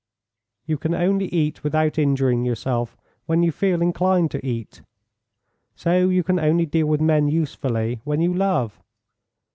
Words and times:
You 0.65 0.79
can 0.79 0.95
only 0.95 1.27
eat 1.27 1.63
without 1.63 1.99
injuring 1.99 2.43
yourself 2.43 2.97
when 3.27 3.43
you 3.43 3.51
feel 3.51 3.83
inclined 3.83 4.31
to 4.31 4.43
eat, 4.43 4.81
so 5.75 6.09
you 6.09 6.23
can 6.23 6.39
only 6.39 6.65
deal 6.65 6.87
with 6.87 7.01
men 7.01 7.27
usefully 7.27 8.01
when 8.03 8.19
you 8.19 8.33
love. 8.33 8.81